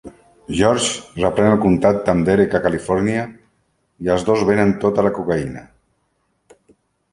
George 0.59 1.19
reprèn 1.23 1.49
el 1.49 1.59
contacte 1.65 2.11
amb 2.13 2.25
Derek 2.29 2.57
a 2.59 2.63
Califòrnia, 2.63 3.27
i 4.07 4.11
els 4.15 4.27
dos 4.33 4.49
venen 4.51 4.75
tota 4.87 5.07
la 5.09 5.15
cocaïna. 5.21 5.65